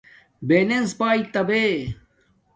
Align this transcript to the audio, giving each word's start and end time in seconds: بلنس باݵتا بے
بلنس 0.47 0.89
باݵتا 0.99 1.41
بے 1.47 1.63